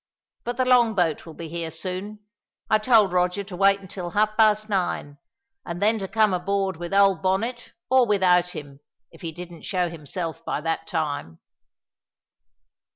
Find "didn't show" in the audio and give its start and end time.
9.31-9.89